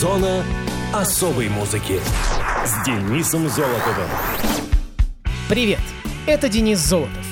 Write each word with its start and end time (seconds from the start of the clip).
Зона 0.00 0.44
особой 0.92 1.48
музыки 1.48 2.00
с 2.66 2.84
Денисом 2.84 3.48
Золотовым. 3.48 4.10
Привет, 5.48 5.80
это 6.26 6.50
Денис 6.50 6.78
Золотов. 6.80 7.24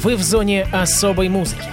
Вы 0.00 0.14
в 0.14 0.22
зоне 0.22 0.62
особой 0.70 1.28
музыки. 1.28 1.64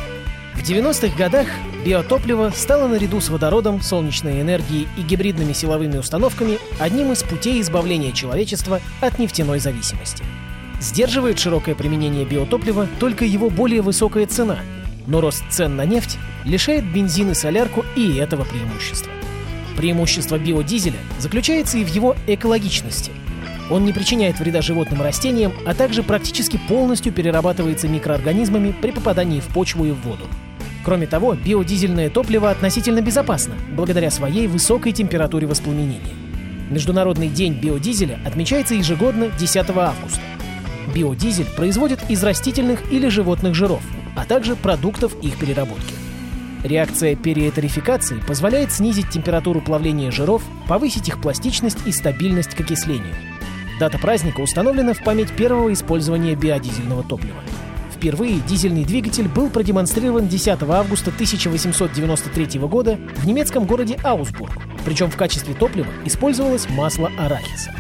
В 0.56 0.64
90-х 0.64 1.16
годах 1.16 1.46
биотопливо 1.86 2.52
стало 2.56 2.88
наряду 2.88 3.22
с 3.22 3.30
водородом, 3.30 3.82
солнечной 3.82 4.42
энергией 4.42 4.88
и 4.98 5.04
гибридными 5.04 5.54
силовыми 5.54 6.00
установками 6.00 6.58
одним 6.80 7.12
из 7.12 7.22
путей 7.22 7.62
избавления 7.62 8.12
человечества 8.12 8.82
от 9.00 9.20
нефтяной 9.20 9.60
зависимости. 9.60 10.24
Сдерживает 10.80 11.38
широкое 11.38 11.76
применение 11.76 12.26
биотоплива 12.26 12.88
только 13.00 13.26
его 13.26 13.52
более 13.52 13.84
высокая 13.84 14.26
цена, 14.26 14.58
но 15.06 15.22
рост 15.22 15.44
цен 15.52 15.76
на 15.76 15.86
нефть 15.86 16.18
лишает 16.46 16.84
бензин 16.92 17.30
и 17.30 17.36
солярку 17.36 17.86
и 17.96 18.16
этого 18.16 18.44
преимущества. 18.44 19.12
Преимущество 19.78 20.38
биодизеля 20.38 21.00
заключается 21.20 21.78
и 21.78 21.84
в 21.84 21.88
его 21.88 22.16
экологичности. 22.28 23.12
Он 23.70 23.86
не 23.86 23.94
причиняет 23.94 24.40
вреда 24.40 24.62
животным 24.62 25.02
и 25.02 25.04
растениям, 25.04 25.54
а 25.66 25.74
также 25.74 26.04
практически 26.04 26.60
полностью 26.68 27.14
перерабатывается 27.14 27.88
микроорганизмами 27.88 28.76
при 28.80 28.92
попадании 28.92 29.40
в 29.40 29.48
почву 29.48 29.86
и 29.86 29.92
в 29.92 30.02
воду. 30.02 30.26
Кроме 30.84 31.08
того, 31.08 31.36
биодизельное 31.36 32.10
топливо 32.10 32.50
относительно 32.50 33.02
безопасно, 33.02 33.54
благодаря 33.76 34.12
своей 34.12 34.48
высокой 34.48 34.92
температуре 34.92 35.48
воспламенения. 35.48 36.16
Международный 36.70 37.28
день 37.30 37.54
биодизеля 37.54 38.20
отмечается 38.26 38.76
ежегодно 38.76 39.30
10 39.40 39.70
августа. 39.70 40.22
Биодизель 40.94 41.46
производят 41.56 42.10
из 42.10 42.24
растительных 42.24 42.92
или 42.92 43.08
животных 43.08 43.56
жиров, 43.56 43.84
а 44.16 44.26
также 44.26 44.56
продуктов 44.56 45.14
их 45.22 45.38
переработки. 45.38 46.01
Реакция 46.64 47.16
периэтерификации 47.16 48.22
позволяет 48.28 48.72
снизить 48.72 49.10
температуру 49.10 49.62
плавления 49.62 50.12
жиров, 50.12 50.44
повысить 50.68 51.08
их 51.08 51.20
пластичность 51.20 51.80
и 51.86 51.92
стабильность 51.92 52.54
к 52.54 52.62
окислению. 52.62 53.16
Дата 53.80 53.98
праздника 53.98 54.42
установлена 54.42 54.94
в 54.94 55.04
память 55.04 55.32
первого 55.32 55.74
использования 55.74 56.36
биодизельного 56.36 57.04
топлива. 57.04 57.40
Впервые 57.96 58.40
дизельный 58.48 58.84
двигатель 58.84 59.28
был 59.28 59.50
продемонстрирован 59.50 60.28
10 60.28 60.64
августа 60.64 61.10
1893 61.10 62.60
года 62.62 63.00
в 63.16 63.26
немецком 63.26 63.66
городе 63.66 63.98
Аусбург, 64.04 64.52
причем 64.86 65.10
в 65.10 65.18
качестве 65.18 65.56
топлива 65.56 65.90
использовалось 66.06 66.70
масло 66.70 67.12
арахиса. 67.18 67.74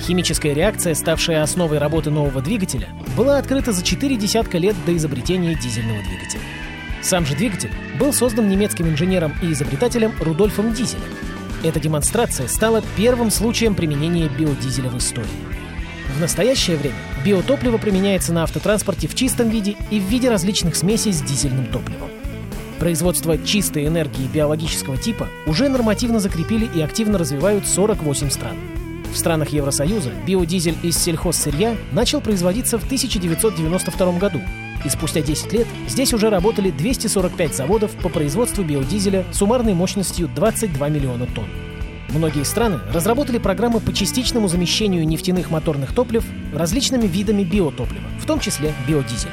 Химическая 0.00 0.54
реакция, 0.54 0.94
ставшая 0.94 1.42
основой 1.42 1.78
работы 1.78 2.10
нового 2.10 2.42
двигателя, 2.42 2.88
была 3.16 3.38
открыта 3.38 3.72
за 3.72 3.84
четыре 3.84 4.16
десятка 4.16 4.58
лет 4.58 4.76
до 4.86 4.96
изобретения 4.96 5.54
дизельного 5.54 6.02
двигателя. 6.02 6.40
Сам 7.04 7.26
же 7.26 7.36
двигатель 7.36 7.70
был 8.00 8.14
создан 8.14 8.48
немецким 8.48 8.88
инженером 8.88 9.34
и 9.42 9.52
изобретателем 9.52 10.14
Рудольфом 10.20 10.72
Дизелем. 10.72 11.04
Эта 11.62 11.78
демонстрация 11.78 12.48
стала 12.48 12.82
первым 12.96 13.30
случаем 13.30 13.74
применения 13.74 14.26
биодизеля 14.26 14.88
в 14.88 14.96
истории. 14.96 15.28
В 16.16 16.20
настоящее 16.20 16.78
время 16.78 16.96
биотопливо 17.22 17.76
применяется 17.76 18.32
на 18.32 18.44
автотранспорте 18.44 19.06
в 19.06 19.14
чистом 19.14 19.50
виде 19.50 19.76
и 19.90 20.00
в 20.00 20.04
виде 20.04 20.30
различных 20.30 20.76
смесей 20.76 21.12
с 21.12 21.20
дизельным 21.20 21.66
топливом. 21.66 22.08
Производство 22.78 23.36
чистой 23.36 23.86
энергии 23.86 24.26
биологического 24.26 24.96
типа 24.96 25.28
уже 25.46 25.68
нормативно 25.68 26.20
закрепили 26.20 26.66
и 26.74 26.80
активно 26.80 27.18
развивают 27.18 27.68
48 27.68 28.30
стран. 28.30 28.56
В 29.12 29.18
странах 29.18 29.50
Евросоюза 29.50 30.10
биодизель 30.26 30.76
из 30.82 30.96
сельхозсырья 30.96 31.76
начал 31.92 32.22
производиться 32.22 32.78
в 32.78 32.84
1992 32.84 34.18
году 34.18 34.40
и 34.84 34.88
спустя 34.88 35.20
10 35.20 35.52
лет 35.52 35.66
здесь 35.88 36.12
уже 36.12 36.30
работали 36.30 36.70
245 36.70 37.54
заводов 37.54 37.90
по 37.92 38.08
производству 38.08 38.62
биодизеля 38.62 39.24
суммарной 39.32 39.74
мощностью 39.74 40.28
22 40.28 40.88
миллиона 40.88 41.26
тонн. 41.26 41.48
Многие 42.10 42.44
страны 42.44 42.78
разработали 42.92 43.38
программы 43.38 43.80
по 43.80 43.92
частичному 43.92 44.46
замещению 44.46 45.06
нефтяных 45.06 45.50
моторных 45.50 45.92
топлив 45.92 46.24
различными 46.54 47.06
видами 47.06 47.42
биотоплива, 47.42 48.04
в 48.20 48.26
том 48.26 48.38
числе 48.38 48.72
биодизеля. 48.86 49.32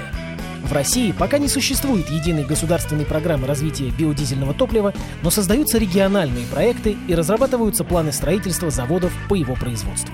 В 0.63 0.73
России 0.73 1.11
пока 1.11 1.37
не 1.37 1.47
существует 1.47 2.09
единой 2.09 2.45
государственной 2.45 3.05
программы 3.05 3.45
развития 3.45 3.91
биодизельного 3.91 4.53
топлива, 4.53 4.93
но 5.21 5.29
создаются 5.29 5.77
региональные 5.77 6.45
проекты 6.45 6.95
и 7.07 7.13
разрабатываются 7.13 7.83
планы 7.83 8.11
строительства 8.11 8.69
заводов 8.69 9.11
по 9.27 9.35
его 9.35 9.53
производству. 9.55 10.13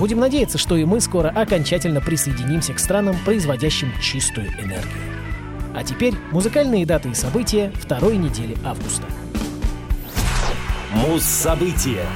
Будем 0.00 0.18
надеяться, 0.18 0.56
что 0.56 0.78
и 0.78 0.86
мы 0.86 0.98
скоро 1.02 1.28
окончательно 1.28 2.00
присоединимся 2.00 2.72
к 2.72 2.78
странам, 2.78 3.18
производящим 3.26 3.92
чистую 4.00 4.46
энергию. 4.46 5.02
А 5.74 5.84
теперь 5.84 6.14
музыкальные 6.32 6.86
даты 6.86 7.10
и 7.10 7.14
события 7.14 7.70
второй 7.74 8.16
недели 8.16 8.56
августа. 8.64 9.04
Муз-события 10.90 12.06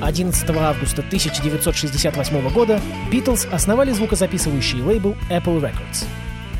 11 0.00 0.50
августа 0.50 1.02
1968 1.02 2.48
года 2.48 2.80
Beatles 3.12 3.46
основали 3.52 3.92
звукозаписывающий 3.92 4.80
лейбл 4.80 5.16
Apple 5.28 5.60
Records. 5.60 6.06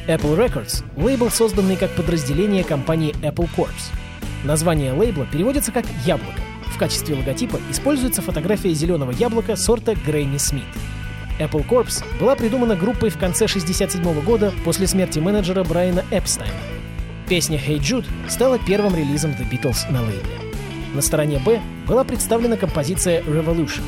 Apple 0.07 0.37
Records— 0.37 0.85
лейбл, 1.03 1.31
созданный 1.31 1.77
как 1.77 1.91
подразделение 1.93 2.63
компании 2.63 3.15
Apple 3.23 3.49
Corps. 3.57 3.71
Название 4.45 4.93
лейбла 4.93 5.25
переводится 5.25 5.73
как 5.73 5.87
«яблоко», 6.05 6.41
в 6.71 6.79
качестве 6.79 7.15
логотипа 7.15 7.61
используется 7.71 8.23
фотография 8.23 8.73
зеленого 8.75 9.11
яблока 9.11 9.57
сорта 9.57 9.95
Грейни 9.95 10.39
Смит. 10.39 10.65
Apple 11.39 11.67
Corps 11.67 12.05
была 12.19 12.35
придумана 12.35 12.77
группой 12.77 13.11
в 13.11 13.19
конце 13.19 13.45
1967 13.45 14.21
года 14.23 14.53
после 14.65 14.87
смерти 14.87 15.19
менеджера 15.19 15.65
Брайана 15.65 16.05
Эпстайна. 16.11 16.55
Песня 17.29 17.59
«Hey 17.59 17.79
Jude» 17.79 18.07
стала 18.29 18.59
первым 18.59 18.95
релизом 18.95 19.33
The 19.33 19.49
Beatles 19.51 19.91
на 19.91 20.03
лейбле. 20.03 20.47
На 20.95 21.03
стороне 21.03 21.39
«Б» 21.39 21.61
была 21.87 22.05
представлена 22.05 22.57
композиция 22.57 23.23
«Revolution». 23.23 23.83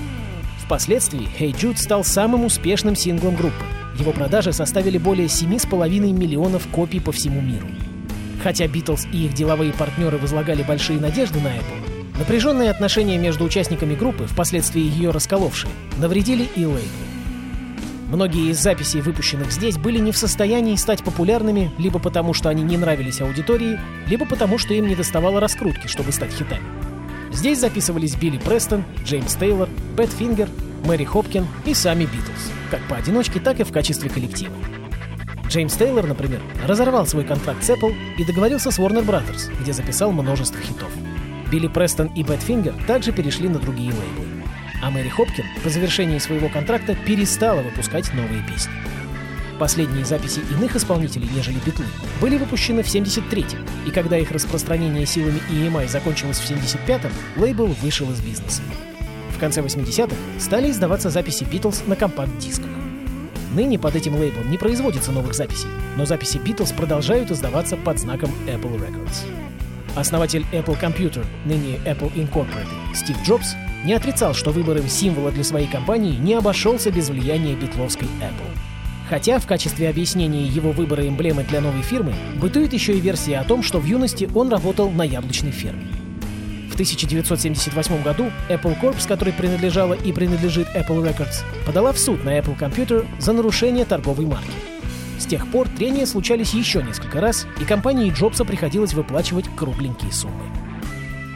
Впоследствии 0.64 1.28
«Hey 1.38 1.52
Jude» 1.52 1.78
стал 1.78 2.04
самым 2.04 2.44
успешным 2.44 2.94
синглом 2.94 3.36
группы. 3.36 3.64
Его 3.98 4.12
продажи 4.12 4.52
составили 4.52 4.98
более 4.98 5.26
7,5 5.26 6.12
миллионов 6.12 6.66
копий 6.68 7.00
по 7.00 7.12
всему 7.12 7.40
миру. 7.40 7.66
Хотя 8.42 8.66
Битлз 8.66 9.06
и 9.12 9.26
их 9.26 9.34
деловые 9.34 9.72
партнеры 9.72 10.18
возлагали 10.18 10.62
большие 10.62 11.00
надежды 11.00 11.40
на 11.40 11.48
Apple, 11.48 11.87
Напряженные 12.18 12.70
отношения 12.70 13.16
между 13.16 13.44
участниками 13.44 13.94
группы, 13.94 14.26
впоследствии 14.26 14.82
ее 14.82 15.10
расколовшие, 15.10 15.70
навредили 15.98 16.48
и 16.56 16.64
лейблу. 16.64 16.88
Многие 18.10 18.50
из 18.50 18.58
записей, 18.58 19.02
выпущенных 19.02 19.52
здесь, 19.52 19.76
были 19.76 19.98
не 19.98 20.10
в 20.10 20.16
состоянии 20.16 20.74
стать 20.74 21.04
популярными 21.04 21.70
либо 21.78 22.00
потому, 22.00 22.34
что 22.34 22.48
они 22.48 22.62
не 22.62 22.76
нравились 22.76 23.20
аудитории, 23.20 23.78
либо 24.08 24.26
потому, 24.26 24.58
что 24.58 24.74
им 24.74 24.88
не 24.88 24.96
доставало 24.96 25.38
раскрутки, 25.40 25.86
чтобы 25.86 26.10
стать 26.10 26.32
хитами. 26.32 26.64
Здесь 27.30 27.60
записывались 27.60 28.16
Билли 28.16 28.38
Престон, 28.38 28.84
Джеймс 29.04 29.34
Тейлор, 29.34 29.68
Badfinger, 29.96 30.48
Мэри 30.84 31.04
Хопкин 31.04 31.46
и 31.66 31.74
сами 31.74 32.04
Битлз, 32.04 32.50
как 32.70 32.80
поодиночке, 32.88 33.38
так 33.38 33.60
и 33.60 33.64
в 33.64 33.70
качестве 33.70 34.10
коллектива. 34.10 34.54
Джеймс 35.48 35.74
Тейлор, 35.74 36.06
например, 36.06 36.40
разорвал 36.66 37.06
свой 37.06 37.24
контракт 37.24 37.62
с 37.62 37.70
Apple 37.70 37.94
и 38.18 38.24
договорился 38.24 38.70
с 38.70 38.78
Warner 38.78 39.04
Brothers, 39.04 39.52
где 39.60 39.72
записал 39.72 40.10
множество 40.12 40.60
хитов. 40.60 40.90
Билли 41.50 41.68
Престон 41.68 42.08
и 42.08 42.22
Badfinger 42.22 42.74
также 42.86 43.12
перешли 43.12 43.48
на 43.48 43.58
другие 43.58 43.90
лейблы. 43.90 44.26
А 44.82 44.90
Мэри 44.90 45.08
Хопкин 45.08 45.44
по 45.62 45.70
завершении 45.70 46.18
своего 46.18 46.48
контракта 46.48 46.94
перестала 46.94 47.62
выпускать 47.62 48.12
новые 48.14 48.42
песни. 48.42 48.72
Последние 49.58 50.04
записи 50.04 50.40
иных 50.52 50.76
исполнителей, 50.76 51.28
нежели 51.34 51.58
Битлы, 51.66 51.86
были 52.20 52.36
выпущены 52.36 52.84
в 52.84 52.86
73-м, 52.86 53.66
и 53.86 53.90
когда 53.90 54.16
их 54.16 54.30
распространение 54.30 55.04
силами 55.04 55.40
EMI 55.50 55.88
закончилось 55.88 56.38
в 56.38 56.48
75-м, 56.48 57.10
лейбл 57.36 57.66
вышел 57.82 58.08
из 58.12 58.20
бизнеса. 58.20 58.62
В 59.34 59.40
конце 59.40 59.60
80-х 59.60 60.14
стали 60.38 60.70
издаваться 60.70 61.10
записи 61.10 61.44
Битлз 61.44 61.82
на 61.86 61.96
компакт-дисках. 61.96 62.70
Ныне 63.52 63.78
под 63.78 63.96
этим 63.96 64.14
лейблом 64.14 64.48
не 64.50 64.58
производится 64.58 65.10
новых 65.10 65.34
записей, 65.34 65.68
но 65.96 66.04
записи 66.04 66.38
Битлз 66.38 66.70
продолжают 66.72 67.32
издаваться 67.32 67.76
под 67.76 67.98
знаком 67.98 68.30
Apple 68.46 68.78
Records. 68.78 69.26
Основатель 69.94 70.46
Apple 70.52 70.80
Computer, 70.80 71.24
ныне 71.44 71.76
Apple 71.84 72.12
Incorporated, 72.14 72.94
Стив 72.94 73.16
Джобс, 73.24 73.54
не 73.84 73.92
отрицал, 73.94 74.34
что 74.34 74.50
выбором 74.50 74.88
символа 74.88 75.30
для 75.30 75.44
своей 75.44 75.66
компании 75.66 76.16
не 76.16 76.34
обошелся 76.34 76.90
без 76.90 77.08
влияния 77.08 77.54
битловской 77.54 78.08
Apple. 78.20 78.58
Хотя 79.08 79.38
в 79.38 79.46
качестве 79.46 79.88
объяснения 79.88 80.44
его 80.44 80.72
выбора 80.72 81.06
эмблемы 81.08 81.42
для 81.42 81.60
новой 81.60 81.82
фирмы 81.82 82.12
бытует 82.40 82.72
еще 82.72 82.96
и 82.96 83.00
версия 83.00 83.38
о 83.38 83.44
том, 83.44 83.62
что 83.62 83.78
в 83.78 83.86
юности 83.86 84.28
он 84.34 84.50
работал 84.50 84.90
на 84.90 85.02
яблочной 85.02 85.52
ферме. 85.52 85.86
В 86.70 86.74
1978 86.74 88.02
году 88.02 88.30
Apple 88.48 88.78
Corp, 88.80 89.08
которой 89.08 89.32
принадлежала 89.32 89.94
и 89.94 90.12
принадлежит 90.12 90.68
Apple 90.76 91.02
Records, 91.02 91.42
подала 91.66 91.92
в 91.92 91.98
суд 91.98 92.22
на 92.24 92.38
Apple 92.38 92.58
Computer 92.58 93.06
за 93.18 93.32
нарушение 93.32 93.84
торговой 93.84 94.26
марки. 94.26 94.77
С 95.18 95.26
тех 95.26 95.50
пор 95.50 95.68
трения 95.68 96.06
случались 96.06 96.54
еще 96.54 96.82
несколько 96.82 97.20
раз, 97.20 97.46
и 97.60 97.64
компании 97.64 98.12
Джобса 98.12 98.44
приходилось 98.44 98.94
выплачивать 98.94 99.46
кругленькие 99.56 100.12
суммы. 100.12 100.44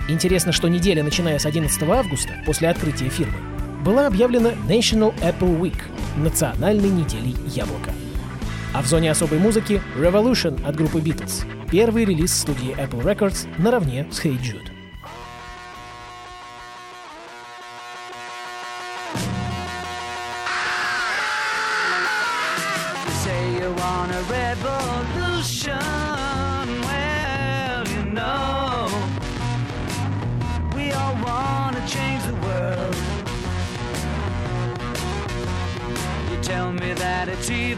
Интересно, 0.09 0.53
что 0.53 0.69
неделя, 0.69 1.03
начиная 1.03 1.39
с 1.39 1.47
11 1.47 1.83
августа, 1.83 2.35
после 2.47 2.69
открытия 2.69 3.09
фирмы, 3.09 3.39
была 3.85 4.07
объявлена 4.07 4.51
National 4.69 5.15
Apple 5.21 5.61
Week– 5.61 5.79
национальной 6.17 6.91
неделей 6.91 7.37
яблока. 7.47 7.93
А 8.73 8.83
в 8.83 8.87
зоне 8.87 9.11
особой 9.11 9.39
музыки 9.39 9.83
Revolution 9.97 10.65
от 10.65 10.77
группы 10.77 11.01
Beatles– 11.01 11.45
первый 11.71 12.05
релиз 12.05 12.33
студии 12.33 12.77
Apple 12.77 13.03
Records 13.03 13.49
наравне 13.59 14.07
с 14.11 14.25
Hey 14.25 14.39
Jude. 14.39 14.82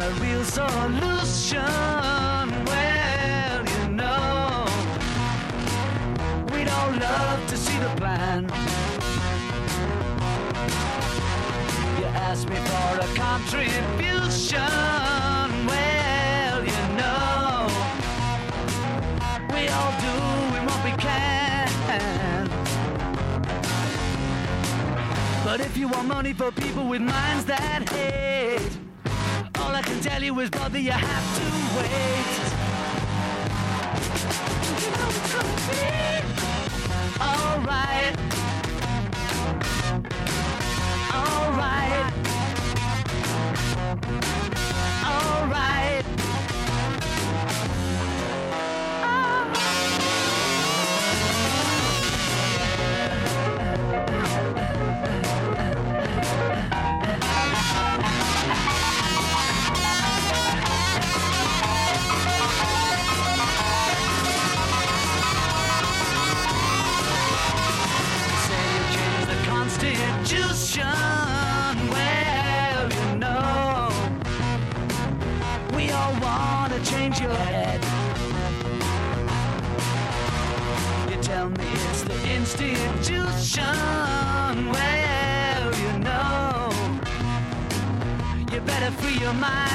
Got 0.00 0.10
a 0.10 0.14
real 0.22 0.44
solution. 0.44 1.60
Well, 2.64 3.64
you 3.68 3.88
know, 3.90 4.66
we 6.52 6.64
don't 6.64 6.98
love 6.98 7.46
to 7.48 7.56
see 7.56 7.78
the 7.78 7.90
plan. 7.96 8.44
You 11.98 12.06
asked 12.28 12.48
me 12.48 12.56
for 12.56 13.00
a 13.00 13.08
contribution. 13.14 14.60
Well, 15.66 16.64
you 16.64 16.82
know, 16.96 17.66
we 19.52 19.68
all 19.68 19.94
doing 20.00 20.64
what 20.66 20.84
we 20.84 20.92
can. 20.92 21.68
But 25.44 25.60
if 25.60 25.76
you 25.76 25.88
want 25.88 26.08
money 26.08 26.32
for 26.32 26.50
people 26.52 26.86
with 26.86 27.02
minds 27.02 27.44
that 27.46 27.88
hate, 27.90 28.29
to 29.90 30.08
tell 30.08 30.22
you 30.22 30.34
was 30.34 30.50
brother, 30.50 30.78
you 30.78 30.90
have 30.90 31.36
to 31.36 31.44
wait. 31.76 32.40
You 34.82 34.90
know 34.96 35.10
Alright. 37.20 38.39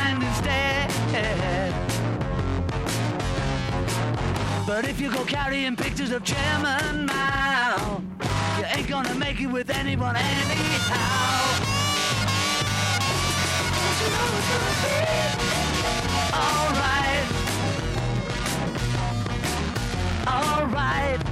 Mind 0.05 0.23
instead. 0.23 1.73
But 4.67 4.85
if 4.89 4.99
you 4.99 5.11
go 5.11 5.23
carrying 5.25 5.75
pictures 5.75 6.11
of 6.11 6.23
Chairman 6.23 7.05
Mao, 7.05 8.01
you 8.57 8.65
ain't 8.75 8.87
gonna 8.87 9.15
make 9.15 9.39
it 9.41 9.47
with 9.47 9.69
anyone 9.69 10.15
anyhow. 10.15 11.63
You 14.01 14.09
know 14.13 14.27
it's 14.37 14.49
gonna 14.51 14.73
be? 14.83 14.95
Alright. 16.43 17.27
Alright. 20.27 21.24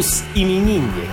Мус-именинник. 0.00 1.10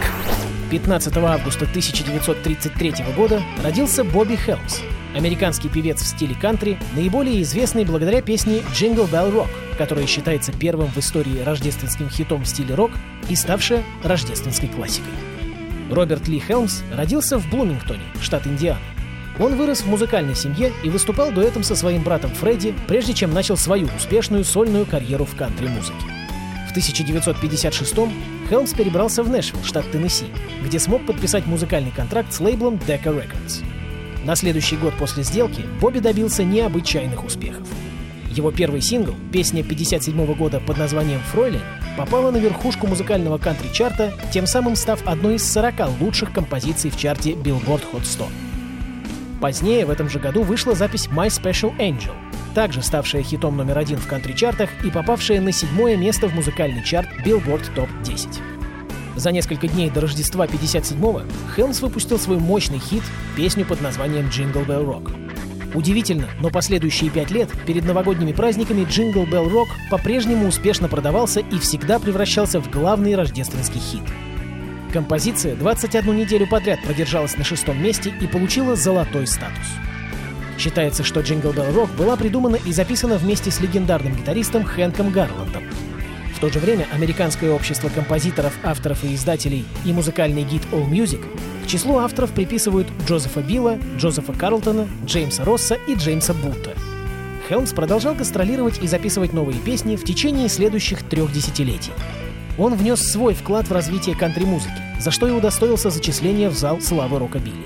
15 0.71 1.17
августа 1.17 1.65
1933 1.65 2.93
года 3.17 3.43
родился 3.61 4.05
Бобби 4.05 4.37
Хелмс, 4.37 4.79
американский 5.13 5.67
певец 5.67 6.01
в 6.01 6.07
стиле 6.07 6.35
кантри, 6.35 6.79
наиболее 6.95 7.41
известный 7.41 7.83
благодаря 7.83 8.21
песне 8.21 8.61
«Jingle 8.73 9.11
Bell 9.11 9.33
Rock», 9.33 9.49
которая 9.77 10.07
считается 10.07 10.53
первым 10.53 10.87
в 10.87 10.97
истории 10.99 11.43
рождественским 11.43 12.09
хитом 12.09 12.43
в 12.43 12.47
стиле 12.47 12.75
рок 12.75 12.91
и 13.27 13.35
ставшая 13.35 13.83
рождественской 14.05 14.69
классикой. 14.69 15.11
Роберт 15.91 16.29
Ли 16.29 16.39
Хелмс 16.39 16.81
родился 16.93 17.39
в 17.39 17.49
Блумингтоне, 17.49 18.03
штат 18.21 18.47
Индиана. 18.47 18.79
Он 19.37 19.57
вырос 19.57 19.81
в 19.81 19.87
музыкальной 19.87 20.35
семье 20.35 20.71
и 20.85 20.89
выступал 20.89 21.33
дуэтом 21.33 21.63
со 21.63 21.75
своим 21.75 22.03
братом 22.03 22.31
Фредди, 22.31 22.73
прежде 22.87 23.13
чем 23.13 23.33
начал 23.33 23.57
свою 23.57 23.89
успешную 23.97 24.45
сольную 24.45 24.85
карьеру 24.85 25.25
в 25.25 25.35
кантри-музыке. 25.35 26.16
В 26.77 26.79
1956-м 26.79 28.13
Хелмс 28.49 28.73
перебрался 28.73 29.23
в 29.23 29.29
Нэшвилл, 29.29 29.63
штат 29.63 29.89
Теннесси, 29.91 30.27
где 30.63 30.77
смог 30.77 31.03
подписать 31.07 31.47
музыкальный 31.47 31.89
контракт 31.89 32.31
с 32.31 32.39
лейблом 32.39 32.75
Decca 32.75 33.05
Records. 33.05 33.63
На 34.23 34.35
следующий 34.35 34.77
год 34.77 34.93
после 34.93 35.23
сделки 35.23 35.65
Бобби 35.81 35.97
добился 35.97 36.43
необычайных 36.43 37.25
успехов. 37.25 37.67
Его 38.29 38.51
первый 38.51 38.81
сингл, 38.81 39.15
песня 39.33 39.63
57 39.63 40.35
года 40.35 40.59
под 40.59 40.77
названием 40.77 41.19
«Фройлен», 41.31 41.61
попала 41.97 42.29
на 42.29 42.37
верхушку 42.37 42.85
музыкального 42.85 43.39
кантри-чарта, 43.39 44.13
тем 44.31 44.45
самым 44.45 44.75
став 44.75 45.01
одной 45.07 45.37
из 45.37 45.51
40 45.51 45.99
лучших 45.99 46.31
композиций 46.31 46.91
в 46.91 46.97
чарте 46.97 47.31
Billboard 47.31 47.81
Hot 47.91 48.05
100. 48.05 48.27
Позднее 49.41 49.87
в 49.87 49.89
этом 49.89 50.11
же 50.11 50.19
году 50.19 50.43
вышла 50.43 50.75
запись 50.75 51.07
«My 51.07 51.29
Special 51.29 51.75
Angel», 51.79 52.13
также 52.57 52.81
ставшая 52.81 53.21
хитом 53.21 53.55
номер 53.55 53.77
один 53.77 53.99
в 53.99 54.07
кантри-чартах 54.07 54.71
и 54.83 54.89
попавшая 54.89 55.39
на 55.39 55.51
седьмое 55.51 55.95
место 55.95 56.27
в 56.27 56.33
музыкальный 56.33 56.83
чарт 56.83 57.07
Billboard 57.23 57.71
Top 57.75 57.87
10. 58.03 58.29
За 59.15 59.31
несколько 59.31 59.67
дней 59.67 59.91
до 59.91 60.01
Рождества 60.01 60.47
57-го 60.47 61.21
Хелмс 61.55 61.81
выпустил 61.81 62.17
свой 62.17 62.39
мощный 62.39 62.79
хит, 62.79 63.03
песню 63.35 63.63
под 63.63 63.81
названием 63.81 64.29
«Jingle 64.29 64.65
Bell 64.65 64.87
Rock». 64.87 65.75
Удивительно, 65.75 66.29
но 66.39 66.49
последующие 66.49 67.11
пять 67.11 67.29
лет 67.29 67.49
перед 67.67 67.85
новогодними 67.85 68.31
праздниками 68.31 68.87
Jingle 68.87 69.29
Bell 69.29 69.51
Rock 69.51 69.67
по-прежнему 69.91 70.47
успешно 70.47 70.87
продавался 70.87 71.41
и 71.41 71.59
всегда 71.59 71.99
превращался 71.99 72.59
в 72.59 72.71
главный 72.71 73.13
рождественский 73.13 73.79
хит. 73.79 74.01
Композиция 74.91 75.55
21 75.55 76.17
неделю 76.17 76.47
подряд 76.47 76.81
продержалась 76.81 77.37
на 77.37 77.43
шестом 77.43 77.79
месте 77.79 78.11
и 78.19 78.25
получила 78.25 78.75
золотой 78.75 79.27
статус. 79.27 79.67
Считается, 80.57 81.03
что 81.03 81.19
Jingle 81.19 81.53
Bell 81.53 81.73
Rock 81.73 81.95
была 81.95 82.15
придумана 82.15 82.55
и 82.55 82.71
записана 82.71 83.17
вместе 83.17 83.51
с 83.51 83.59
легендарным 83.59 84.15
гитаристом 84.15 84.63
Хэнком 84.63 85.11
Гарландом. 85.11 85.63
В 86.35 86.39
то 86.39 86.49
же 86.49 86.59
время 86.59 86.87
Американское 86.93 87.51
общество 87.51 87.89
композиторов, 87.89 88.53
авторов 88.63 89.03
и 89.03 89.15
издателей 89.15 89.65
и 89.85 89.93
музыкальный 89.93 90.43
гид 90.43 90.61
All 90.71 90.87
Music 90.89 91.23
к 91.63 91.67
числу 91.67 91.97
авторов 91.97 92.31
приписывают 92.31 92.87
Джозефа 93.05 93.41
Билла, 93.41 93.77
Джозефа 93.97 94.31
Карлтона, 94.33 94.87
Джеймса 95.05 95.43
Росса 95.43 95.77
и 95.87 95.95
Джеймса 95.95 96.33
Булта. 96.33 96.73
Хелмс 97.49 97.73
продолжал 97.73 98.15
гастролировать 98.15 98.81
и 98.81 98.87
записывать 98.87 99.33
новые 99.33 99.59
песни 99.59 99.95
в 99.95 100.03
течение 100.03 100.47
следующих 100.47 101.03
трех 101.03 101.31
десятилетий. 101.33 101.91
Он 102.57 102.75
внес 102.75 103.01
свой 103.01 103.33
вклад 103.33 103.67
в 103.67 103.71
развитие 103.73 104.15
кантри-музыки, 104.15 104.81
за 104.99 105.11
что 105.11 105.27
и 105.27 105.31
удостоился 105.31 105.89
зачисления 105.89 106.49
в 106.49 106.57
зал 106.57 106.81
славы 106.81 107.19
рокобилли. 107.19 107.65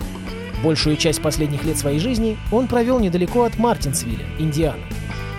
Большую 0.63 0.95
часть 0.95 1.21
последних 1.21 1.63
лет 1.63 1.77
своей 1.77 1.99
жизни 1.99 2.37
он 2.51 2.67
провел 2.67 2.99
недалеко 2.99 3.43
от 3.43 3.57
Мартинсвилля, 3.57 4.25
Индиана. 4.37 4.83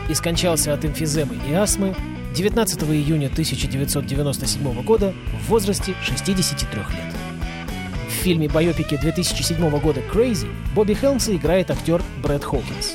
и 0.09 0.15
скончался 0.15 0.75
от 0.75 0.85
эмфиземы 0.85 1.37
и 1.49 1.55
астмы 1.55 1.95
19 2.35 2.83
июня 2.83 3.29
1997 3.29 4.83
года 4.83 5.15
в 5.33 5.49
возрасте 5.49 5.95
63 6.03 6.81
лет. 6.81 7.15
В 8.09 8.25
фильме 8.25 8.49
байопике 8.49 8.99
2007 8.99 9.79
года 9.79 10.01
«Crazy» 10.13 10.49
Бобби 10.75 10.95
Хелмса 10.95 11.35
играет 11.37 11.71
актер 11.71 12.03
Брэд 12.23 12.45
Хокинс. 12.45 12.95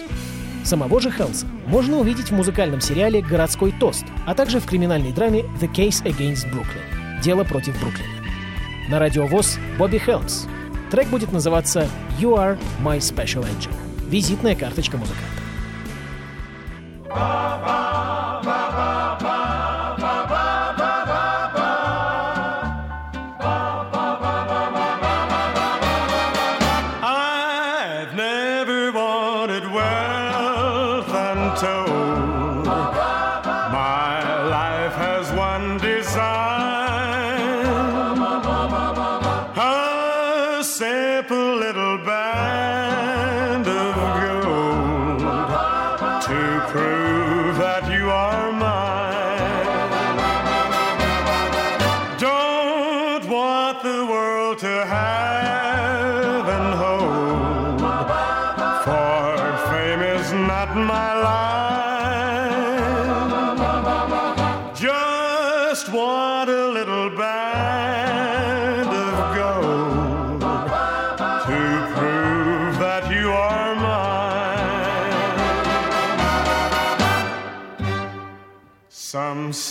Самого 0.64 1.00
же 1.00 1.12
Хелмса 1.12 1.48
можно 1.66 1.98
увидеть 1.98 2.30
в 2.30 2.34
музыкальном 2.34 2.82
сериале 2.82 3.22
«Городской 3.22 3.74
тост», 3.80 4.06
а 4.26 4.34
также 4.36 4.60
в 4.60 4.66
криминальной 4.66 5.14
драме 5.14 5.42
«The 5.62 5.72
Case 5.74 6.04
Against 6.04 6.52
Brooklyn»— 6.52 7.22
«Дело 7.24 7.44
против 7.44 7.80
Бруклина». 7.80 8.10
На 8.90 9.00
радиовоз 9.00 9.60
Бобби 9.78 9.98
Хелмс. 9.98 10.46
Трек 10.90 11.10
будет 11.10 11.34
называться 11.34 11.88
«You 12.20 12.36
are 12.38 12.58
my 12.82 13.00
special 13.00 13.44
angel»— 13.44 13.74
визитная 14.10 14.56
карточка 14.56 14.98
музыканта. 14.98 15.38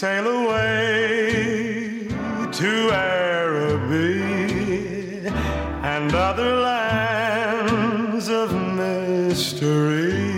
Sail 0.00 0.26
away 0.26 2.06
to 2.52 2.90
Araby 2.92 4.12
and 5.82 6.14
other 6.14 6.54
lands 6.56 8.28
of 8.28 8.52
mystery. 8.52 10.35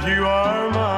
That 0.00 0.14
you 0.14 0.26
are 0.26 0.70
mine. 0.70 0.97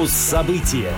Муз-события. 0.00 0.94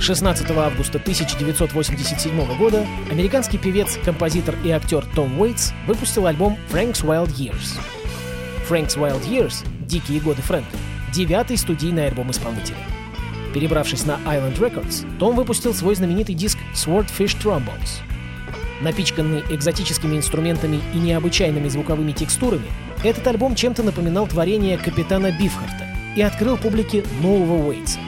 16 0.00 0.50
августа 0.52 0.96
1987 0.96 2.56
года 2.56 2.86
американский 3.10 3.58
певец, 3.58 3.98
композитор 4.02 4.56
и 4.64 4.70
актер 4.70 5.04
Том 5.14 5.38
Уэйтс 5.38 5.72
выпустил 5.86 6.24
альбом 6.24 6.56
Frank's 6.72 7.04
Wild 7.04 7.36
Years. 7.36 7.78
Frank's 8.66 8.96
Wild 8.96 9.28
Years— 9.28 9.66
«Дикие 9.86 10.18
годы 10.20 10.40
Фрэнка»— 10.40 10.78
девятый 11.12 11.58
студийный 11.58 12.06
альбом 12.06 12.30
исполнителя. 12.30 12.78
Перебравшись 13.52 14.06
на 14.06 14.18
Island 14.24 14.56
Records, 14.56 15.06
Том 15.18 15.36
выпустил 15.36 15.74
свой 15.74 15.94
знаменитый 15.94 16.34
диск 16.34 16.56
Swordfish 16.72 17.36
Trombones. 17.38 18.00
Напичканный 18.80 19.44
экзотическими 19.50 20.16
инструментами 20.16 20.80
и 20.94 20.96
необычайными 20.96 21.68
звуковыми 21.68 22.12
текстурами, 22.12 22.70
этот 23.04 23.26
альбом 23.26 23.54
чем-то 23.54 23.82
напоминал 23.82 24.26
творение 24.26 24.78
капитана 24.78 25.30
Бифхарта 25.38 25.89
и 26.16 26.22
открыл 26.22 26.56
публике 26.56 27.04
нового 27.22 27.68
Уэйтса. 27.68 27.98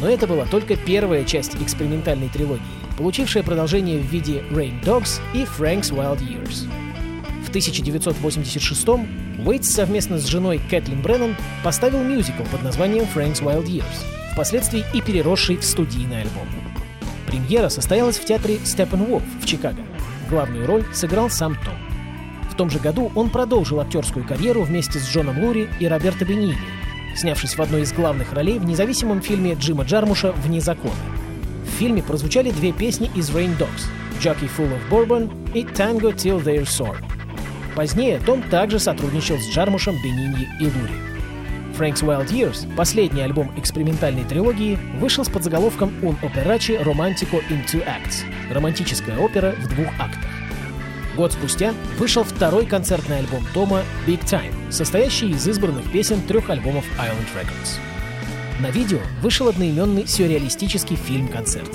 Но 0.00 0.08
это 0.08 0.26
была 0.26 0.44
только 0.44 0.76
первая 0.76 1.24
часть 1.24 1.54
экспериментальной 1.56 2.28
трилогии, 2.28 2.62
получившая 2.98 3.42
продолжение 3.42 3.98
в 3.98 4.06
виде 4.06 4.42
Rain 4.50 4.82
Dogs 4.82 5.20
и 5.34 5.44
Frank's 5.44 5.92
Wild 5.92 6.20
Years. 6.20 6.68
В 7.46 7.50
1986-м 7.50 9.46
Уэйтс 9.46 9.70
совместно 9.70 10.18
с 10.18 10.26
женой 10.26 10.60
Кэтлин 10.70 11.00
Бреннан 11.00 11.36
поставил 11.62 12.02
мюзикл 12.02 12.42
под 12.50 12.62
названием 12.62 13.06
Frank's 13.14 13.42
Wild 13.42 13.66
Years, 13.66 14.32
впоследствии 14.32 14.84
и 14.92 15.00
переросший 15.00 15.56
в 15.56 15.64
студийный 15.64 16.22
альбом. 16.22 16.46
Премьера 17.26 17.68
состоялась 17.68 18.18
в 18.18 18.24
театре 18.24 18.58
Степенволф 18.64 19.22
в 19.40 19.46
Чикаго. 19.46 19.82
Главную 20.28 20.66
роль 20.66 20.84
сыграл 20.92 21.30
сам 21.30 21.54
Том. 21.54 21.74
В 22.50 22.54
том 22.56 22.70
же 22.70 22.78
году 22.78 23.10
он 23.14 23.30
продолжил 23.30 23.80
актерскую 23.80 24.26
карьеру 24.26 24.62
вместе 24.62 24.98
с 24.98 25.08
Джоном 25.08 25.42
Лури 25.44 25.68
и 25.78 25.86
Роберто 25.86 26.24
Бенини, 26.24 26.56
снявшись 27.16 27.56
в 27.56 27.62
одной 27.62 27.82
из 27.82 27.92
главных 27.92 28.32
ролей 28.32 28.58
в 28.58 28.64
независимом 28.64 29.20
фильме 29.20 29.54
Джима 29.54 29.84
Джармуша 29.84 30.32
«Вне 30.32 30.60
закона». 30.60 30.94
В 31.64 31.78
фильме 31.78 32.02
прозвучали 32.02 32.50
две 32.50 32.72
песни 32.72 33.10
из 33.14 33.30
Rain 33.30 33.56
Dogs 33.58 33.88
«Jockey 34.20 34.50
Full 34.56 34.70
of 34.70 34.88
Bourbon» 34.90 35.52
и 35.52 35.62
«Tango 35.62 36.14
Till 36.14 36.42
They're 36.42 36.64
Sore». 36.64 36.96
Позднее 37.74 38.20
Том 38.20 38.42
также 38.42 38.78
сотрудничал 38.78 39.36
с 39.38 39.48
Джармушем, 39.50 39.96
Бенини 40.02 40.48
и 40.60 40.64
Лури. 40.64 41.06
Frank's 41.76 42.02
Wild 42.02 42.28
Years, 42.30 42.66
последний 42.74 43.20
альбом 43.20 43.52
экспериментальной 43.58 44.24
трилогии, 44.24 44.78
вышел 44.98 45.24
с 45.24 45.28
подзаголовком 45.28 45.92
«Un 46.00 46.18
operace 46.22 46.82
romantico 46.82 47.42
in 47.50 47.66
two 47.66 47.84
acts»— 47.86 48.24
романтическая 48.50 49.18
опера 49.18 49.54
в 49.58 49.68
двух 49.68 49.88
актах. 49.98 50.35
Год 51.16 51.32
спустя 51.32 51.74
вышел 51.98 52.24
второй 52.24 52.66
концертный 52.66 53.20
альбом 53.20 53.42
Тома 53.54 53.82
«Big 54.06 54.22
Time», 54.24 54.52
состоящий 54.70 55.30
из 55.30 55.48
избранных 55.48 55.90
песен 55.90 56.20
трех 56.20 56.50
альбомов 56.50 56.84
Island 56.98 57.26
Records. 57.34 57.78
На 58.60 58.70
видео 58.70 58.98
вышел 59.22 59.48
одноименный 59.48 60.06
сюрреалистический 60.06 60.96
фильм-концерт. 60.96 61.70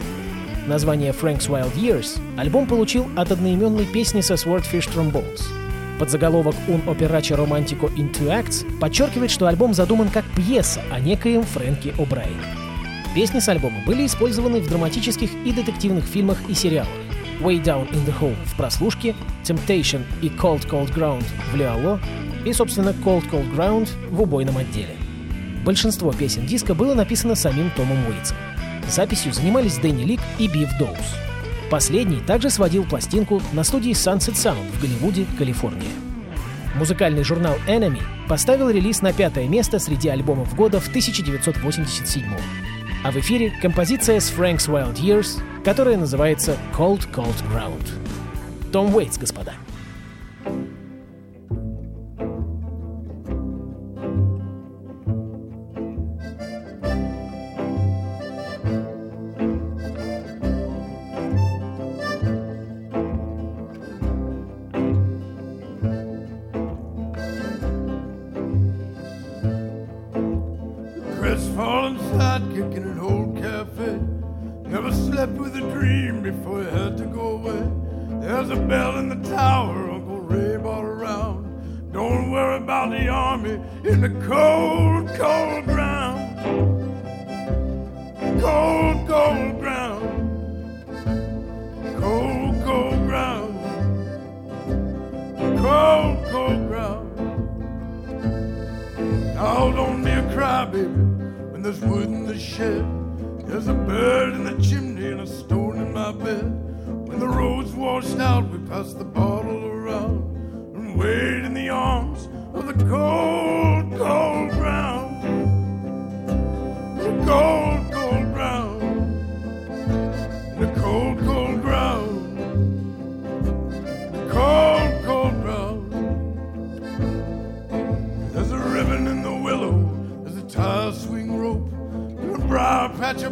Название 0.68 1.12
Frank's 1.12 1.50
Wild 1.50 1.74
Years 1.76 2.20
альбом 2.38 2.68
получил 2.68 3.08
от 3.16 3.32
одноименной 3.32 3.86
песни 3.86 4.22
со 4.22 4.36
Swordfish 4.36 4.88
Trombones. 4.94 5.42
Подзаголовок 5.98 6.56
«Un 6.68 6.86
operace 6.86 7.36
romantico 7.36 7.92
in 7.96 8.14
two 8.14 8.28
acts» 8.28 8.64
подчеркивает, 8.80 9.32
что 9.32 9.48
альбом 9.48 9.74
задуман 9.74 10.10
как 10.10 10.26
пьеса 10.36 10.84
о 10.92 11.00
некоем 11.00 11.44
Фрэнке 11.44 11.96
О'Брайене. 11.98 12.46
Песни 13.16 13.40
с 13.40 13.50
альбома 13.50 13.82
были 13.88 14.06
использованы 14.06 14.62
в 14.62 14.70
драматических 14.70 15.32
и 15.46 15.52
детективных 15.52 16.06
фильмах 16.06 16.38
и 16.48 16.54
сериалах 16.54 16.90
Way 17.42 17.64
Down 17.64 17.90
in 17.92 18.06
the 18.06 18.14
Hole 18.20 18.36
в 18.46 18.56
прослушке, 18.56 19.16
Temptation 19.44 20.04
и 20.22 20.28
Cold 20.28 20.68
Cold 20.70 20.94
Ground 20.94 21.24
в 21.52 21.56
Леоло 21.56 22.00
и, 22.46 22.54
собственно, 22.54 22.90
Cold 22.90 23.30
Cold 23.30 23.54
Ground 23.56 23.90
в 24.10 24.22
убойном 24.22 24.58
отделе. 24.58 24.96
Большинство 25.66 26.12
песен 26.12 26.46
диска 26.46 26.74
было 26.74 26.94
написано 26.94 27.36
самим 27.36 27.72
Томом 27.76 27.98
Уитсом. 28.08 28.38
Записью 28.88 29.34
занимались 29.34 29.78
Дэнни 29.78 30.04
Лик 30.04 30.20
и 30.40 30.48
Бив 30.48 30.70
Доус. 30.80 30.98
Последний 31.70 32.20
также 32.20 32.50
сводил 32.50 32.84
пластинку 32.84 33.42
на 33.54 33.64
студии 33.64 33.92
Sunset 33.92 34.34
Sound 34.34 34.72
в 34.74 34.82
Голливуде, 34.82 35.26
Калифорния. 35.38 35.92
Музыкальный 36.76 37.24
журнал 37.24 37.56
Enemy 37.68 38.02
поставил 38.28 38.70
релиз 38.70 39.02
на 39.02 39.14
пятое 39.14 39.48
место 39.48 39.80
среди 39.80 40.10
альбомов 40.10 40.56
года 40.56 40.80
в 40.80 40.88
1987 40.88 42.30
году. 42.30 42.42
А 43.04 43.10
в 43.12 43.18
эфире 43.18 43.52
композиция 43.62 44.20
с 44.20 44.32
Frank's 44.32 44.70
Wild 44.70 44.98
Years, 44.98 45.42
которая 45.64 45.98
называется 45.98 46.56
Cold 46.78 47.12
Cold 47.12 47.36
Ground. 47.52 47.84
Том 48.72 48.94
Уэйтс, 48.94 49.18
господа. 49.18 49.54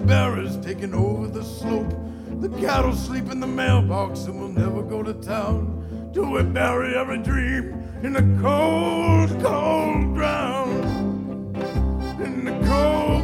Barrels 0.06 0.58
taking 0.58 0.94
over 0.94 1.28
the 1.28 1.44
slope. 1.44 1.94
The 2.42 2.50
cattle 2.60 2.96
sleep 2.96 3.30
in 3.32 3.40
the 3.40 3.48
mailbox 3.48 4.26
and 4.26 4.40
will 4.40 4.48
never 4.48 4.82
go 4.82 5.04
to 5.04 5.14
town 5.14 6.12
till 6.14 6.32
we 6.32 6.44
bury 6.44 6.96
every 6.96 7.18
dream 7.18 7.84
in 8.02 8.14
the 8.14 8.40
cold, 8.42 9.30
cold 9.42 10.14
ground. 10.16 10.86
In 12.22 12.46
the 12.46 12.68
cold. 12.68 13.19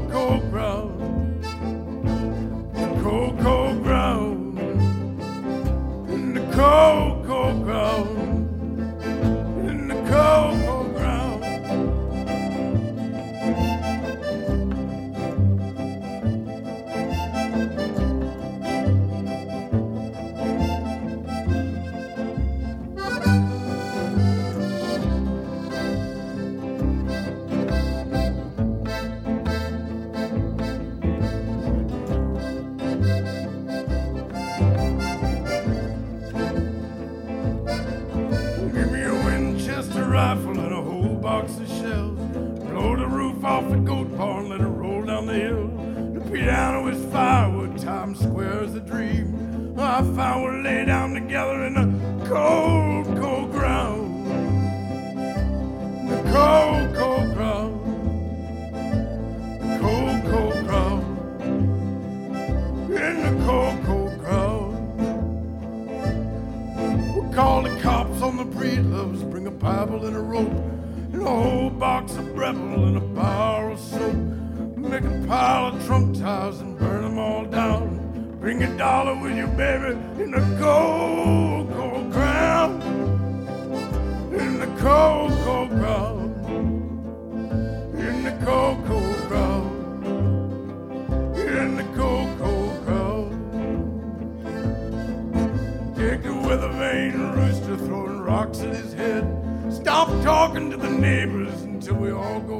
stop 100.06 100.24
talking 100.24 100.70
to 100.70 100.78
the 100.78 100.89
neighbors 100.89 101.63
until 101.63 101.96
we 101.96 102.12
all 102.12 102.39
go 102.41 102.60